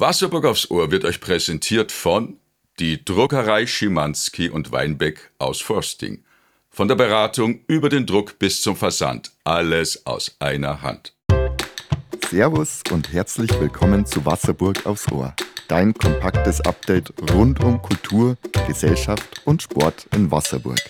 Wasserburg 0.00 0.46
aufs 0.46 0.70
Ohr 0.70 0.90
wird 0.90 1.04
euch 1.04 1.20
präsentiert 1.20 1.92
von 1.92 2.38
die 2.78 3.04
Druckerei 3.04 3.66
Schimanski 3.66 4.48
und 4.48 4.72
Weinbeck 4.72 5.30
aus 5.38 5.60
Forsting. 5.60 6.24
Von 6.70 6.88
der 6.88 6.94
Beratung 6.94 7.60
über 7.66 7.90
den 7.90 8.06
Druck 8.06 8.38
bis 8.38 8.62
zum 8.62 8.76
Versand. 8.76 9.30
Alles 9.44 10.06
aus 10.06 10.34
einer 10.38 10.80
Hand. 10.80 11.12
Servus 12.30 12.80
und 12.90 13.12
herzlich 13.12 13.50
willkommen 13.60 14.06
zu 14.06 14.24
Wasserburg 14.24 14.86
aufs 14.86 15.12
Ohr. 15.12 15.34
Dein 15.68 15.92
kompaktes 15.92 16.62
Update 16.62 17.12
rund 17.34 17.62
um 17.62 17.82
Kultur, 17.82 18.38
Gesellschaft 18.66 19.42
und 19.44 19.62
Sport 19.62 20.06
in 20.14 20.30
Wasserburg. 20.30 20.80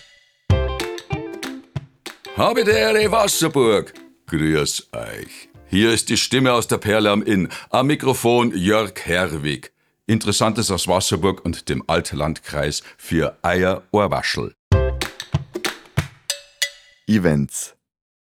Habe 2.37 2.61
Ehre, 2.61 3.11
Wasserburg. 3.11 3.93
Grüß 4.29 4.89
euch. 4.93 5.50
Hier 5.73 5.93
ist 5.93 6.09
die 6.09 6.17
Stimme 6.17 6.53
aus 6.53 6.67
der 6.67 6.79
Perle 6.79 7.11
am 7.11 7.23
Inn. 7.23 7.49
Am 7.71 7.87
Mikrofon 7.87 8.53
Jörg 8.57 8.93
Herwig. 9.05 9.71
Interessantes 10.05 10.69
aus 10.73 10.89
Wasserburg 10.89 11.45
und 11.45 11.69
dem 11.69 11.85
Altlandkreis 11.87 12.83
für 12.99 13.39
Eier 13.43 13.85
Ohrwaschel. 13.93 14.57
Events. 17.07 17.77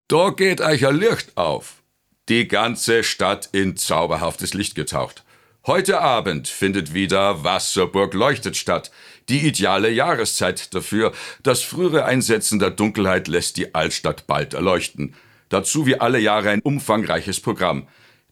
Da 0.09 0.31
geht 0.31 0.59
euch 0.59 0.85
ein 0.85 0.97
Licht 0.97 1.37
auf. 1.37 1.83
Die 2.27 2.49
ganze 2.49 3.01
Stadt 3.01 3.47
in 3.53 3.77
zauberhaftes 3.77 4.53
Licht 4.53 4.75
getaucht. 4.75 5.23
Heute 5.65 6.01
Abend 6.01 6.49
findet 6.49 6.93
wieder 6.93 7.45
Wasserburg 7.45 8.13
leuchtet 8.13 8.57
statt. 8.57 8.91
Die 9.29 9.47
ideale 9.47 9.89
Jahreszeit 9.89 10.75
dafür. 10.75 11.13
Das 11.43 11.61
frühere 11.61 12.03
Einsetzen 12.03 12.59
der 12.59 12.71
Dunkelheit 12.71 13.29
lässt 13.29 13.55
die 13.55 13.73
Altstadt 13.73 14.27
bald 14.27 14.53
erleuchten. 14.53 15.15
Dazu 15.51 15.85
wie 15.85 15.99
alle 15.99 16.17
Jahre 16.17 16.49
ein 16.49 16.61
umfangreiches 16.61 17.41
Programm. 17.41 17.85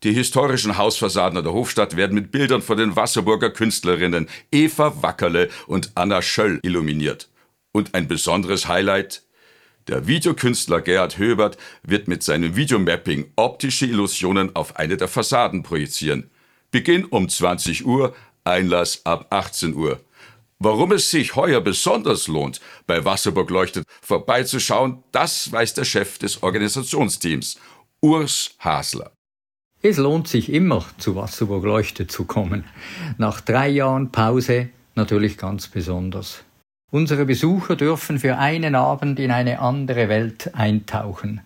Die 0.04 0.14
historischen 0.14 0.78
Hausfassaden 0.78 1.44
der 1.44 1.52
Hofstadt 1.52 1.98
werden 1.98 2.16
mit 2.16 2.32
Bildern 2.32 2.62
von 2.62 2.78
den 2.78 2.96
Wasserburger 2.96 3.50
Künstlerinnen 3.50 4.30
Eva 4.54 5.04
Wackerle 5.04 5.50
und 5.68 5.92
Anna 5.96 6.22
Schöll 6.22 6.62
illuminiert. 6.64 7.30
Und 7.74 7.94
ein 7.94 8.08
besonderes 8.08 8.70
Highlight? 8.70 9.24
Der 9.90 10.08
Videokünstler 10.08 10.80
Gerhard 10.80 11.18
Höbert 11.18 11.58
wird 11.84 12.08
mit 12.08 12.24
seinem 12.24 12.56
Videomapping 12.56 13.34
optische 13.36 13.86
Illusionen 13.86 14.56
auf 14.56 14.78
eine 14.78 14.96
der 14.96 15.10
Fassaden 15.10 15.62
projizieren. 15.62 16.30
Beginn 16.72 17.04
um 17.04 17.28
20 17.28 17.86
Uhr, 17.86 18.16
Einlass 18.46 19.06
ab 19.06 19.28
18 19.32 19.76
Uhr. 19.76 20.00
Warum 20.62 20.92
es 20.92 21.10
sich 21.10 21.38
heuer 21.38 21.62
besonders 21.62 22.28
lohnt, 22.28 22.60
bei 22.86 23.06
Wasserburg 23.06 23.50
Leuchtet 23.50 23.86
vorbeizuschauen, 24.02 25.04
das 25.14 25.50
weiß 25.50 25.74
der 25.74 25.86
Chef 25.86 26.18
des 26.18 26.44
Organisationsteams, 26.44 27.58
Urs 28.02 28.56
Hasler. 28.60 29.14
Es 29.82 29.96
lohnt 29.96 30.28
sich 30.28 30.52
immer, 30.52 30.84
zu 30.98 31.16
Wasserburg 31.16 31.64
Leuchtet 31.64 32.12
zu 32.12 32.26
kommen. 32.26 32.66
Nach 33.18 33.40
drei 33.40 33.70
Jahren 33.70 34.12
Pause 34.12 34.68
natürlich 34.96 35.38
ganz 35.38 35.70
besonders. 35.70 36.44
Unsere 36.92 37.24
Besucher 37.24 37.78
dürfen 37.78 38.20
für 38.20 38.38
einen 38.38 38.76
Abend 38.76 39.18
in 39.20 39.32
eine 39.32 39.60
andere 39.60 40.10
Welt 40.10 40.54
eintauchen. 40.56 41.40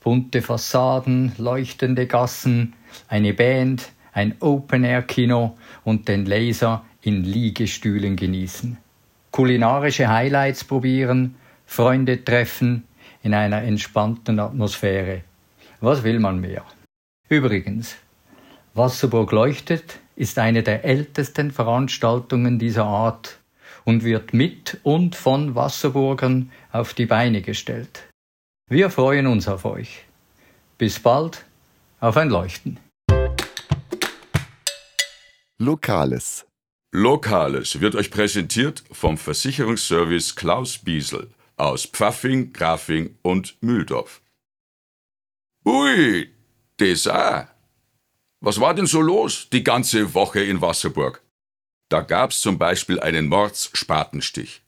Bunte 0.00 0.42
Fassaden, 0.42 1.32
leuchtende 1.38 2.06
Gassen, 2.06 2.74
eine 3.08 3.32
Band, 3.32 3.90
ein 4.12 4.34
Open-Air-Kino 4.40 5.56
und 5.82 6.08
den 6.08 6.26
Laser 6.26 6.84
in 7.04 7.24
Liegestühlen 7.24 8.16
genießen. 8.16 8.78
Kulinarische 9.30 10.08
Highlights 10.08 10.64
probieren, 10.64 11.36
Freunde 11.66 12.24
treffen 12.24 12.84
in 13.22 13.34
einer 13.34 13.62
entspannten 13.62 14.38
Atmosphäre. 14.38 15.22
Was 15.80 16.02
will 16.02 16.18
man 16.18 16.40
mehr? 16.40 16.64
Übrigens, 17.28 17.96
Wasserburg 18.74 19.32
leuchtet 19.32 19.98
ist 20.16 20.38
eine 20.38 20.62
der 20.62 20.84
ältesten 20.84 21.50
Veranstaltungen 21.50 22.58
dieser 22.58 22.84
Art 22.84 23.38
und 23.84 24.04
wird 24.04 24.32
mit 24.32 24.78
und 24.82 25.14
von 25.14 25.54
Wasserburgern 25.54 26.50
auf 26.72 26.94
die 26.94 27.06
Beine 27.06 27.42
gestellt. 27.42 28.08
Wir 28.68 28.88
freuen 28.88 29.26
uns 29.26 29.46
auf 29.48 29.64
euch. 29.64 30.04
Bis 30.78 30.98
bald, 31.00 31.44
auf 32.00 32.16
ein 32.16 32.30
Leuchten. 32.30 32.80
Lokales. 35.58 36.46
Lokales 36.96 37.80
wird 37.80 37.96
euch 37.96 38.08
präsentiert 38.08 38.84
vom 38.92 39.18
Versicherungsservice 39.18 40.36
Klaus 40.36 40.78
Biesel 40.78 41.28
aus 41.56 41.86
Pfaffing, 41.86 42.52
Grafing 42.52 43.18
und 43.22 43.60
Mühldorf. 43.60 44.22
Ui, 45.64 46.30
das. 46.76 47.06
Was 48.40 48.60
war 48.60 48.74
denn 48.74 48.86
so 48.86 49.00
los 49.00 49.48
die 49.50 49.64
ganze 49.64 50.14
Woche 50.14 50.44
in 50.44 50.60
Wasserburg? 50.60 51.20
Da 51.88 52.00
gab's 52.00 52.40
zum 52.40 52.58
Beispiel 52.58 53.00
einen 53.00 53.26
Mordsspatenstich. 53.26 54.62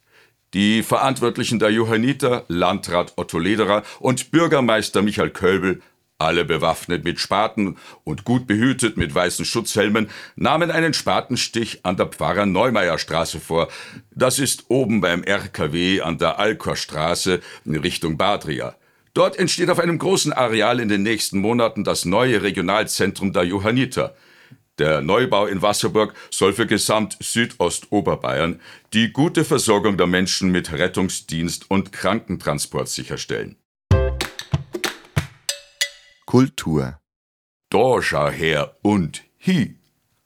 Die 0.53 0.83
Verantwortlichen 0.83 1.61
der 1.61 1.71
Johanniter, 1.71 2.45
Landrat 2.49 3.13
Otto 3.15 3.39
Lederer 3.39 3.85
und 4.01 4.33
Bürgermeister 4.33 5.01
Michael 5.01 5.31
Kölbel 5.31 5.81
alle 6.19 6.45
bewaffnet 6.45 7.05
mit 7.05 7.21
Spaten 7.21 7.77
und 8.05 8.25
gut 8.25 8.47
behütet 8.47 8.97
mit 8.97 9.15
weißen 9.15 9.45
Schutzhelmen, 9.45 10.09
nahmen 10.35 10.71
einen 10.71 10.95
Spatenstich 10.95 11.81
an 11.85 11.97
der 11.97 12.07
Pfarrer 12.07 12.47
Neumeier 12.47 12.99
Straße 12.99 13.41
vor. 13.41 13.69
Das 14.15 14.39
ist 14.39 14.67
oben 14.69 15.01
beim 15.01 15.23
RKW 15.23 16.01
an 16.01 16.19
der 16.19 16.39
Alkorstraße 16.39 17.41
in 17.65 17.77
Richtung 17.77 18.17
Badria. 18.17 18.77
Dort 19.13 19.39
entsteht 19.39 19.71
auf 19.71 19.79
einem 19.79 19.99
großen 19.99 20.33
Areal 20.33 20.81
in 20.81 20.89
den 20.89 21.03
nächsten 21.03 21.39
Monaten 21.39 21.85
das 21.85 22.05
neue 22.05 22.43
Regionalzentrum 22.43 23.33
der 23.33 23.45
Johanniter. 23.45 24.15
Der 24.79 25.01
Neubau 25.01 25.47
in 25.47 25.63
Wasserburg 25.63 26.15
soll 26.31 26.53
für 26.53 26.67
gesamt 26.67 27.17
Südostoberbayern 27.21 28.61
die 28.93 29.13
gute 29.13 29.45
Versorgung 29.45 29.97
der 29.97 30.07
Menschen 30.07 30.51
mit 30.51 30.71
Rettungsdienst 30.71 31.71
und 31.71 31.93
Krankentransport 31.93 32.89
sicherstellen. 32.89 33.57
Kultur. 36.27 36.99
Da 37.71 38.03
schau 38.03 38.29
her 38.29 38.77
und 38.83 39.23
hi. 39.39 39.77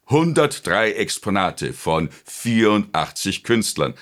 103 0.06 0.92
Exponate 0.92 1.74
von 1.74 2.08
84 2.24 3.44
Künstlern. 3.44 3.92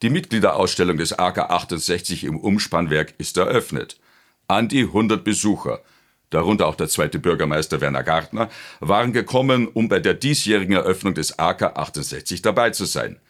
Die 0.00 0.08
Mitgliederausstellung 0.08 0.96
des 0.96 1.12
AK 1.18 1.50
68 1.50 2.24
im 2.24 2.40
Umspannwerk 2.40 3.14
ist 3.18 3.36
eröffnet. 3.36 4.00
An 4.48 4.68
die 4.68 4.84
100 4.84 5.22
Besucher, 5.22 5.82
darunter 6.30 6.66
auch 6.66 6.76
der 6.76 6.88
zweite 6.88 7.18
Bürgermeister 7.18 7.82
Werner 7.82 8.02
Gartner, 8.02 8.48
waren 8.80 9.12
gekommen, 9.12 9.68
um 9.68 9.88
bei 9.88 10.00
der 10.00 10.14
diesjährigen 10.14 10.74
Eröffnung 10.74 11.12
des 11.12 11.38
AK 11.38 11.76
68 11.76 12.40
dabei 12.40 12.70
zu 12.70 12.86
sein. 12.86 13.20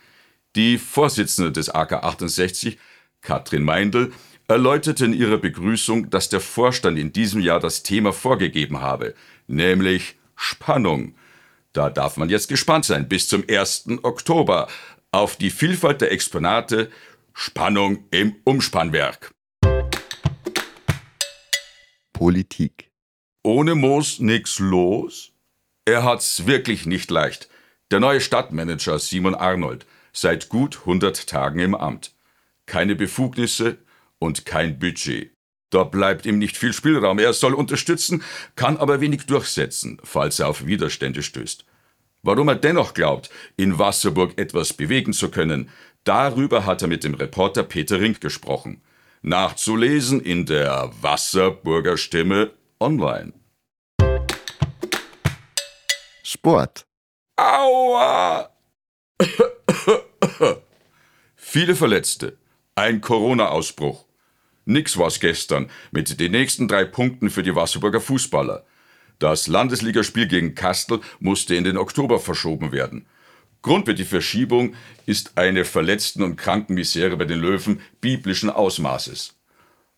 Die 0.55 0.79
Vorsitzende 0.79 1.51
des 1.51 1.69
AK 1.69 2.05
68, 2.05 2.79
Katrin 3.23 3.65
Meindl, 3.65 4.13
erläuterte 4.49 5.05
in 5.05 5.15
ihrer 5.15 5.39
Begrüßung, 5.39 6.11
dass 6.11 6.29
der 6.29 6.41
Vorstand 6.41 6.99
in 6.99 7.13
diesem 7.13 7.41
Jahr 7.41 7.61
das 7.61 7.83
Thema 7.83 8.13
vorgegeben 8.13 8.81
habe, 8.81 9.15
nämlich 9.47 10.17
Spannung. 10.37 11.15
Da 11.73 11.91
darf 11.91 12.17
man 12.17 12.29
jetzt 12.29 12.49
gespannt 12.49 12.85
sein 12.85 13.09
bis 13.09 13.29
zum 13.29 13.45
1. 13.49 13.87
Oktober 14.03 14.69
auf 15.13 15.37
die 15.37 15.51
Vielfalt 15.51 16.01
der 16.01 16.13
Exponate 16.13 16.91
Spannung 17.33 18.05
im 18.11 18.37
Umspannwerk. 18.45 19.33
Politik. 22.13 22.91
Ohne 23.43 23.75
Moos 23.75 24.21
nix 24.21 24.59
los? 24.59 25.33
Er 25.85 26.05
hat's 26.05 26.47
wirklich 26.47 26.87
nicht 26.87 27.11
leicht. 27.11 27.49
Der 27.91 28.01
neue 28.01 28.21
Stadtmanager 28.21 28.99
Simon 28.99 29.35
Arnold 29.35 29.85
seit 30.13 30.49
gut 30.49 30.79
100 30.81 31.29
Tagen 31.29 31.59
im 31.59 31.75
Amt. 31.75 32.15
Keine 32.67 32.95
Befugnisse, 32.95 33.79
und 34.19 34.47
kein 34.47 34.79
Budget. 34.79 35.35
Da 35.71 35.83
bleibt 35.83 36.25
ihm 36.25 36.39
nicht 36.39 36.57
viel 36.57 36.73
Spielraum. 36.73 37.19
Er 37.19 37.33
soll 37.33 37.53
unterstützen, 37.53 38.23
kann 38.55 38.77
aber 38.77 39.01
wenig 39.01 39.27
durchsetzen, 39.27 39.99
falls 40.05 40.39
er 40.39 40.49
auf 40.49 40.67
Widerstände 40.67 41.23
stößt. 41.23 41.65
Warum 42.23 42.49
er 42.49 42.55
dennoch 42.55 42.95
glaubt, 42.95 43.29
in 43.57 43.79
Wasserburg 43.79 44.39
etwas 44.39 44.73
bewegen 44.73 45.13
zu 45.13 45.31
können, 45.31 45.69
darüber 46.05 46.65
hat 46.65 46.83
er 46.83 46.89
mit 46.89 47.03
dem 47.03 47.15
Reporter 47.15 47.65
Peter 47.65 48.01
Rink 48.01 48.21
gesprochen. 48.21 48.83
Nachzulesen 49.23 50.21
in 50.21 50.47
der 50.47 50.93
Wasserburger 51.01 51.97
Stimme 51.97 52.53
online. 52.79 53.33
Sport. 56.23 56.87
Aua! 57.37 58.49
Viele 61.37 61.75
Verletzte. 61.75 62.39
Ein 62.77 63.01
Corona-Ausbruch. 63.01 64.05
Nix 64.65 64.99
war's 64.99 65.21
gestern 65.21 65.71
mit 65.93 66.19
den 66.19 66.33
nächsten 66.33 66.67
drei 66.67 66.85
Punkten 66.85 67.31
für 67.31 67.45
die 67.45 67.55
Wasserburger 67.55 68.01
Fußballer. 68.01 68.65
Das 69.21 69.47
Landesligaspiel 69.47 70.27
gegen 70.27 70.57
Kastel 70.57 70.99
musste 71.21 71.55
in 71.55 71.63
den 71.63 71.77
Oktober 71.77 72.19
verschoben 72.19 72.73
werden. 72.73 73.07
Grund 73.63 73.87
für 73.87 73.95
die 73.95 74.03
Verschiebung 74.03 74.75
ist 75.07 75.39
eine 75.39 75.65
Verletzten- 75.65 76.25
und 76.25 76.35
Krankenmisere 76.35 77.17
bei 77.17 77.27
den 77.27 77.39
Löwen 77.39 77.81
biblischen 78.01 78.51
Ausmaßes. 78.51 79.37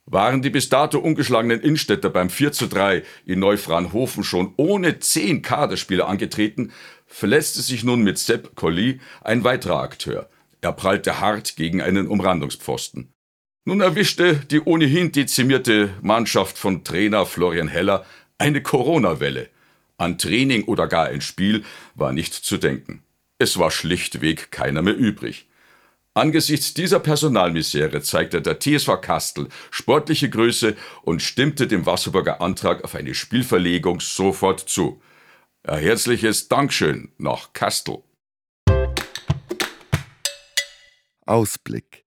Waren 0.05 0.43
die 0.43 0.51
bis 0.51 0.69
dato 0.69 0.99
ungeschlagenen 0.99 1.63
Innstädter 1.63 2.11
beim 2.11 2.29
4 2.29 2.53
zu 2.53 2.67
3 2.67 3.05
in 3.25 3.39
Neufranhofen 3.39 4.23
schon 4.23 4.53
ohne 4.59 4.99
zehn 4.99 5.41
Kaderspieler 5.41 6.09
angetreten, 6.09 6.73
verletzte 7.07 7.63
sich 7.63 7.85
nun 7.85 8.03
mit 8.03 8.19
Sepp 8.19 8.55
Colli 8.55 9.01
ein 9.23 9.45
weiterer 9.45 9.81
Akteur. 9.81 10.29
Er 10.67 10.73
prallte 10.73 11.21
hart 11.21 11.55
gegen 11.55 11.81
einen 11.81 12.09
Umrandungspfosten. 12.09 13.13
Nun 13.67 13.81
erwischte 13.81 14.35
die 14.35 14.61
ohnehin 14.61 15.13
dezimierte 15.13 15.91
Mannschaft 16.03 16.59
von 16.59 16.83
Trainer 16.83 17.25
Florian 17.25 17.69
Heller 17.69 18.05
eine 18.37 18.65
Corona-Welle. 18.65 19.49
An 19.97 20.19
Training 20.19 20.65
oder 20.65 20.89
gar 20.89 21.07
ein 21.07 21.21
Spiel 21.21 21.65
war 21.95 22.13
nicht 22.13 22.35
zu 22.35 22.57
denken. 22.57 23.05
Es 23.39 23.59
war 23.59 23.71
schlichtweg 23.71 24.51
keiner 24.51 24.83
mehr 24.83 24.97
übrig. 24.97 25.47
Angesichts 26.15 26.75
dieser 26.75 26.99
Personalmisere 26.99 28.03
zeigte 28.03 28.43
der 28.43 28.59
TSV 28.59 29.01
Kastel 29.01 29.47
sportliche 29.71 30.29
Größe 30.29 30.75
und 31.03 31.23
stimmte 31.23 31.69
dem 31.69 31.87
Wasserburger 31.87 32.41
Antrag 32.41 32.83
auf 32.83 32.97
eine 32.97 33.15
Spielverlegung 33.15 34.01
sofort 34.01 34.69
zu. 34.69 35.01
Ein 35.63 35.79
herzliches 35.79 36.49
Dankeschön 36.49 37.13
nach 37.19 37.53
Kastel. 37.53 37.99
Ausblick. 41.27 42.05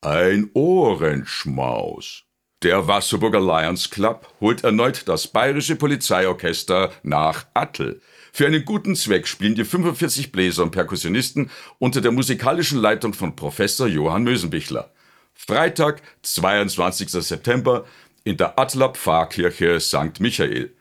Ein 0.00 0.50
Ohrenschmaus. 0.54 2.24
Der 2.62 2.88
Wasserburger 2.88 3.40
Lions 3.40 3.90
Club 3.90 4.32
holt 4.40 4.64
erneut 4.64 5.06
das 5.06 5.28
Bayerische 5.28 5.76
Polizeiorchester 5.76 6.90
nach 7.02 7.46
Attel. 7.52 8.00
Für 8.32 8.46
einen 8.46 8.64
guten 8.64 8.96
Zweck 8.96 9.28
spielen 9.28 9.54
die 9.54 9.64
45 9.64 10.32
Bläser 10.32 10.62
und 10.62 10.70
Perkussionisten 10.70 11.50
unter 11.78 12.00
der 12.00 12.12
musikalischen 12.12 12.80
Leitung 12.80 13.12
von 13.12 13.36
Professor 13.36 13.86
Johann 13.86 14.24
Mösenbichler. 14.24 14.90
Freitag, 15.34 16.00
22. 16.22 17.10
September 17.10 17.84
in 18.24 18.38
der 18.38 18.58
Attler 18.58 18.88
Pfarrkirche 18.94 19.78
St. 19.78 20.18
Michael. 20.20 20.74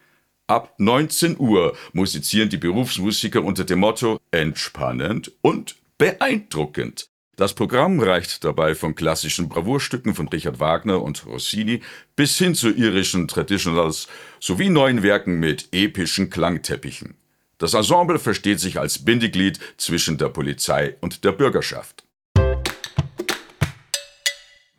Ab 0.48 0.76
19 0.78 1.38
Uhr 1.38 1.76
musizieren 1.92 2.50
die 2.50 2.58
Berufsmusiker 2.58 3.44
unter 3.44 3.66
dem 3.66 3.80
Motto 3.80 4.20
entspannend 4.32 5.32
und 5.42 5.76
beeindruckend. 5.98 7.10
Das 7.36 7.54
Programm 7.54 8.00
reicht 8.00 8.46
dabei 8.46 8.76
von 8.76 8.96
klassischen 8.96 9.50
Bravourstücken 9.50 10.16
von 10.16 10.30
Richard 10.30 10.62
Wagner 10.62 11.02
und 11.02 11.26
Rossini 11.26 11.82
bis 12.16 12.38
hin 12.38 12.56
zu 12.56 12.70
irischen 12.70 13.28
Traditionals 13.28 14.08
sowie 14.40 14.70
neuen 14.70 15.04
Werken 15.04 15.40
mit 15.40 15.68
epischen 15.74 16.30
Klangteppichen. 16.30 17.16
Das 17.58 17.74
Ensemble 17.74 18.20
versteht 18.20 18.62
sich 18.62 18.80
als 18.80 19.04
Bindeglied 19.04 19.60
zwischen 19.76 20.18
der 20.18 20.30
Polizei 20.30 20.96
und 21.02 21.26
der 21.26 21.34
Bürgerschaft. 21.34 22.06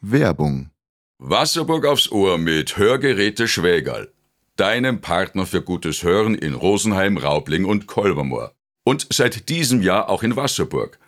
Werbung. 0.00 0.70
Wasserburg 1.18 1.84
aufs 1.86 2.10
Ohr 2.10 2.38
mit 2.38 2.78
Hörgeräte 2.78 3.48
Schwägerl. 3.48 4.12
Deinem 4.56 5.02
Partner 5.02 5.44
für 5.44 5.60
gutes 5.60 6.02
Hören 6.02 6.34
in 6.34 6.54
Rosenheim, 6.54 7.18
Raubling 7.18 7.66
und 7.66 7.86
Kolbermoor. 7.86 8.52
Und 8.84 9.06
seit 9.12 9.50
diesem 9.50 9.82
Jahr 9.82 10.08
auch 10.08 10.22
in 10.22 10.36
Wasserburg. 10.36 10.98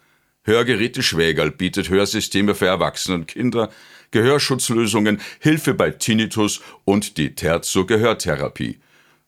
Hörgeräte 0.45 1.03
Schwägerl 1.03 1.51
bietet 1.51 1.91
Hörsysteme 1.91 2.55
für 2.55 2.67
Erwachsene 2.67 3.17
und 3.17 3.29
Kinder, 3.29 3.71
Gehörschutzlösungen, 4.11 5.21
Hilfe 5.41 5.75
bei 5.75 5.91
Tinnitus 5.91 6.61
und 6.85 7.19
die 7.19 7.35
Terzo-Gehörtherapie. 7.35 8.81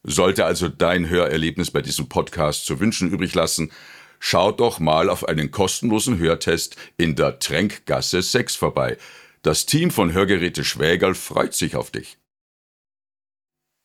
Sollte 0.02 0.46
also 0.46 0.68
dein 0.68 1.08
Hörerlebnis 1.08 1.70
bei 1.70 1.82
diesem 1.82 2.08
Podcast 2.08 2.64
zu 2.64 2.80
wünschen 2.80 3.10
übrig 3.10 3.34
lassen, 3.34 3.70
schau 4.18 4.50
doch 4.52 4.80
mal 4.80 5.10
auf 5.10 5.28
einen 5.28 5.50
kostenlosen 5.50 6.18
Hörtest 6.18 6.76
in 6.96 7.16
der 7.16 7.38
Tränkgasse 7.38 8.22
6 8.22 8.56
vorbei. 8.56 8.96
Das 9.42 9.66
Team 9.66 9.90
von 9.90 10.12
Hörgeräte 10.12 10.64
Schwägerl 10.64 11.14
freut 11.14 11.54
sich 11.54 11.76
auf 11.76 11.90
dich. 11.90 12.16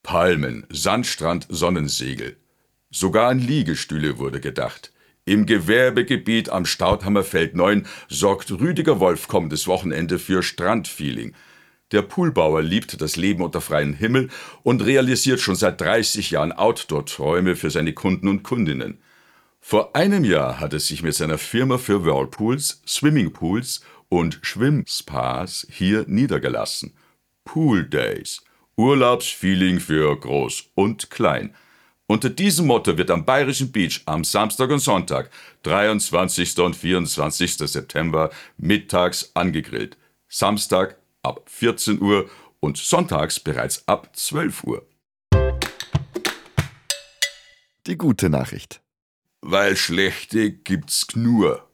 Palmen, 0.03 0.67
Sandstrand, 0.69 1.47
Sonnensegel. 1.49 2.37
Sogar 2.91 3.29
an 3.29 3.39
Liegestühle 3.39 4.19
wurde 4.19 4.39
gedacht. 4.39 4.93
Im 5.27 5.47
Gewerbegebiet 5.47 6.49
am 6.49 6.67
Staudhammerfeld 6.67 7.55
9 7.55 7.87
sorgt 8.07 8.51
Rüdiger 8.51 8.99
Wolf 8.99 9.27
kommendes 9.27 9.65
Wochenende 9.65 10.19
für 10.19 10.43
Strandfeeling. 10.43 11.33
Der 11.91 12.03
Poolbauer 12.03 12.61
liebt 12.61 13.01
das 13.01 13.15
Leben 13.15 13.41
unter 13.41 13.59
freiem 13.59 13.95
Himmel 13.95 14.29
und 14.61 14.85
realisiert 14.85 15.39
schon 15.39 15.55
seit 15.55 15.81
30 15.81 16.29
Jahren 16.29 16.51
Outdoor-Träume 16.51 17.55
für 17.55 17.71
seine 17.71 17.93
Kunden 17.93 18.27
und 18.27 18.43
Kundinnen. 18.43 18.99
Vor 19.61 19.95
einem 19.95 20.23
Jahr 20.25 20.59
hat 20.59 20.73
er 20.73 20.79
sich 20.79 21.01
mit 21.01 21.15
seiner 21.15 21.39
Firma 21.39 21.79
für 21.79 22.05
Whirlpools, 22.05 22.83
Swimmingpools 22.85 23.81
und 24.09 24.37
Schwimmspas 24.43 25.65
hier 25.71 26.05
niedergelassen. 26.07 26.93
Pool 27.45 27.83
Days. 27.83 28.43
Urlaubsfeeling 28.77 29.79
für 29.79 30.19
groß 30.19 30.65
und 30.75 31.09
klein. 31.09 31.55
Unter 32.07 32.29
diesem 32.29 32.67
Motto 32.67 32.97
wird 32.99 33.09
am 33.09 33.25
Bayerischen 33.25 33.71
Beach 33.71 34.01
am 34.05 34.23
Samstag 34.23 34.69
und 34.69 34.77
Sonntag, 34.77 35.31
23. 35.63 36.59
und 36.59 36.75
24. 36.75 37.57
September, 37.57 38.29
mittags 38.57 39.31
angegrillt. 39.33 39.97
Samstag 40.29 40.97
ab 41.23 41.41
14 41.47 41.99
Uhr 41.99 42.29
und 42.59 42.77
sonntags 42.77 43.39
bereits 43.39 43.87
ab 43.87 44.15
12 44.15 44.63
Uhr. 44.65 44.85
Die 47.87 47.97
gute 47.97 48.29
Nachricht. 48.29 48.81
Weil 49.41 49.75
schlechte 49.75 50.51
gibt's 50.51 51.07
nur. 51.15 51.67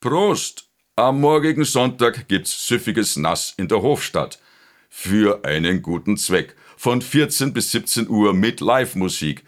Prost! 0.00 0.68
Am 0.96 1.22
morgigen 1.22 1.64
Sonntag 1.64 2.28
gibt's 2.28 2.66
süffiges 2.66 3.16
Nass 3.16 3.54
in 3.56 3.68
der 3.68 3.80
Hofstadt. 3.80 4.38
Für 4.90 5.46
einen 5.46 5.80
guten 5.80 6.18
Zweck. 6.18 6.56
Von 6.76 7.00
14 7.00 7.54
bis 7.54 7.70
17 7.70 8.10
Uhr 8.10 8.34
mit 8.34 8.60
Live-Musik. 8.60 9.44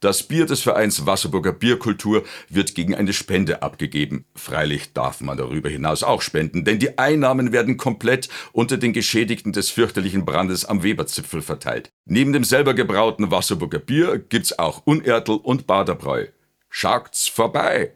Das 0.00 0.22
Bier 0.22 0.46
des 0.46 0.62
Vereins 0.62 1.04
Wasserburger 1.04 1.52
Bierkultur 1.52 2.24
wird 2.48 2.74
gegen 2.74 2.94
eine 2.94 3.12
Spende 3.12 3.62
abgegeben. 3.62 4.24
Freilich 4.34 4.94
darf 4.94 5.20
man 5.20 5.36
darüber 5.36 5.68
hinaus 5.68 6.02
auch 6.02 6.22
spenden, 6.22 6.64
denn 6.64 6.78
die 6.78 6.98
Einnahmen 6.98 7.52
werden 7.52 7.76
komplett 7.76 8.30
unter 8.52 8.78
den 8.78 8.94
Geschädigten 8.94 9.52
des 9.52 9.68
fürchterlichen 9.68 10.24
Brandes 10.24 10.64
am 10.64 10.82
Weberzipfel 10.82 11.42
verteilt. 11.42 11.90
Neben 12.06 12.32
dem 12.32 12.44
selber 12.44 12.72
gebrauten 12.72 13.30
Wasserburger 13.30 13.78
Bier 13.78 14.18
gibt's 14.18 14.58
auch 14.58 14.86
Unertel 14.86 15.36
und 15.36 15.66
Baderbräu. 15.66 16.28
Schaut's 16.70 17.28
vorbei! 17.28 17.92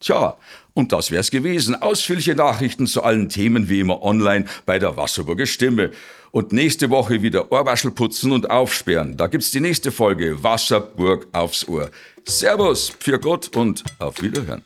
Tja, 0.00 0.38
und 0.80 0.92
das 0.92 1.10
wär's 1.10 1.30
gewesen. 1.30 1.74
Ausführliche 1.74 2.34
Nachrichten 2.34 2.86
zu 2.86 3.02
allen 3.02 3.28
Themen 3.28 3.68
wie 3.68 3.80
immer 3.80 4.02
online 4.02 4.46
bei 4.66 4.78
der 4.78 4.96
Wasserburger 4.96 5.46
Stimme. 5.46 5.90
Und 6.32 6.52
nächste 6.52 6.90
Woche 6.90 7.22
wieder 7.22 7.52
Ohrwaschel 7.52 7.90
putzen 7.90 8.32
und 8.32 8.50
aufsperren. 8.50 9.16
Da 9.16 9.26
gibt's 9.26 9.50
die 9.50 9.60
nächste 9.60 9.92
Folge 9.92 10.42
Wasserburg 10.42 11.26
aufs 11.32 11.68
Ohr. 11.68 11.90
Servus, 12.24 12.92
für 12.98 13.18
Gott 13.18 13.54
und 13.56 13.84
auf 13.98 14.22
Wiederhören. 14.22 14.62